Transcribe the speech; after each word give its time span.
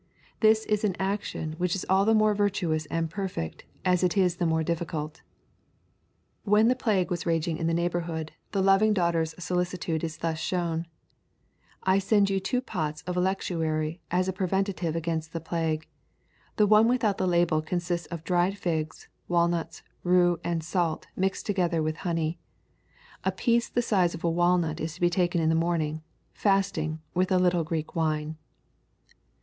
This 0.39 0.65
is 0.65 0.83
an 0.83 0.95
action 0.99 1.53
which 1.59 1.75
is 1.75 1.85
all 1.87 2.05
the 2.05 2.15
more 2.15 2.33
virtuous 2.33 2.87
and 2.87 3.07
perfect 3.07 3.65
as 3.85 4.03
it 4.03 4.17
is 4.17 4.37
the 4.37 4.47
more 4.47 4.63
difficult." 4.63 5.21
When 6.43 6.69
the 6.69 6.75
plague 6.75 7.11
was 7.11 7.27
raging 7.27 7.57
in 7.57 7.67
the 7.67 7.73
neighbourhood, 7.75 8.31
the 8.51 8.63
loving 8.63 8.93
daughter's 8.95 9.35
solicitude 9.37 10.03
is 10.03 10.17
thus 10.17 10.39
shown: 10.39 10.87
"I 11.83 11.99
send 11.99 12.31
you 12.31 12.39
two 12.39 12.61
pots 12.61 13.03
of 13.03 13.15
electuary 13.15 14.01
as 14.09 14.27
a 14.27 14.33
preventive 14.33 14.95
against 14.95 15.33
the 15.33 15.39
plague. 15.39 15.87
The 16.55 16.65
one 16.65 16.87
without 16.87 17.19
the 17.19 17.27
label 17.27 17.61
consists 17.61 18.07
of 18.07 18.23
dried 18.23 18.57
figs, 18.57 19.07
walnuts, 19.27 19.83
rue, 20.03 20.39
and 20.43 20.63
salt, 20.63 21.05
mixed 21.15 21.45
together 21.45 21.83
with 21.83 21.97
honey. 21.97 22.39
A 23.23 23.31
piece 23.31 23.67
of 23.67 23.75
the 23.75 23.83
size 23.83 24.15
of 24.15 24.23
a 24.23 24.31
walnut 24.31 24.77
to 24.77 24.99
be 24.99 25.11
taken 25.11 25.39
in 25.39 25.49
the 25.49 25.53
morning, 25.53 26.01
fasting, 26.33 27.01
with 27.13 27.31
a 27.31 27.37
little 27.37 27.63
Greek 27.63 27.95
wine." 27.95 28.37